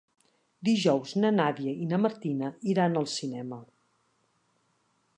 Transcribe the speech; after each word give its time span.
Dijous 0.69 1.13
na 1.25 1.31
Nàdia 1.35 1.75
i 1.85 1.91
na 1.93 2.01
Martina 2.05 2.51
iran 2.75 3.01
al 3.03 3.09
cinema. 3.19 3.61